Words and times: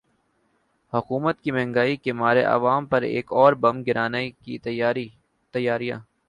حکومت 0.93 1.41
کی 1.41 1.51
مہنگائی 1.51 1.95
کے 1.95 2.13
مارے 2.13 2.43
عوام 2.45 2.85
پر 2.85 3.01
ایک 3.03 3.33
اور 3.33 3.53
بم 3.53 3.83
گرانے 3.83 4.29
کی 4.31 4.57
تیاریاں 5.53 5.99